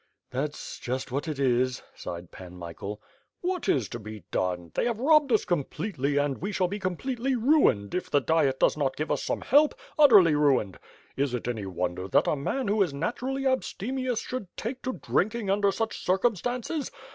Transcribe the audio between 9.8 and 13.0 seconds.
utterly ruined. Is it any wonder that a man who is